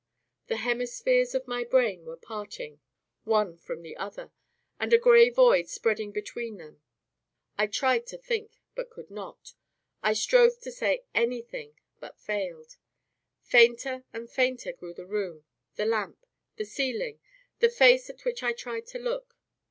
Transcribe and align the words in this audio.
The 0.47 0.57
hemispheres 0.57 1.35
of 1.35 1.47
my 1.47 1.63
brain 1.63 2.05
were 2.05 2.17
parting 2.17 2.79
one 3.23 3.55
from 3.55 3.83
the 3.83 3.95
other, 3.97 4.31
and 4.79 4.91
a 4.91 4.97
grey 4.97 5.29
void 5.29 5.67
spreading 5.69 6.11
between 6.11 6.57
them. 6.57 6.81
I 7.55 7.67
tried 7.67 8.07
to 8.07 8.17
think, 8.17 8.57
but 8.73 8.89
could 8.89 9.11
not. 9.11 9.53
I 10.01 10.13
strove 10.13 10.59
to 10.61 10.71
say 10.71 11.03
anything, 11.13 11.75
but 11.99 12.17
failed. 12.19 12.77
Fainter 13.43 14.03
and 14.11 14.27
fainter 14.27 14.73
grew 14.73 14.95
the 14.95 15.05
room, 15.05 15.43
the 15.75 15.85
lamp, 15.85 16.25
the 16.55 16.65
ceiling, 16.65 17.19
the 17.59 17.69
face 17.69 18.09
at 18.09 18.25
which 18.25 18.41
I 18.41 18.53
tried 18.53 18.87
to 18.87 18.97
look. 18.97 19.37